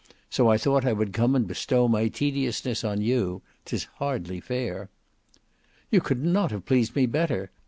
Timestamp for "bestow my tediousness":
1.47-2.83